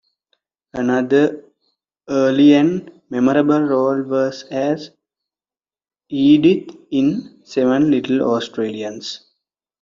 Another 0.73 1.45
early 2.09 2.53
and 2.55 2.91
memorable 3.11 3.59
role 3.59 4.01
was 4.01 4.45
as 4.49 4.89
Aldith 6.11 6.75
in 6.89 7.41
"Seven 7.43 7.91
Little 7.91 8.23
Australians". 8.33 9.27